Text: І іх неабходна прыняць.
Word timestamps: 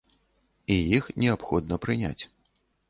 І 0.75 0.79
іх 1.01 1.11
неабходна 1.21 1.75
прыняць. 1.87 2.21